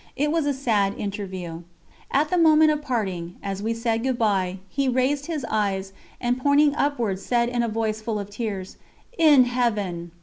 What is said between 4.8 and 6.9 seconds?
raised his eyes, and pointing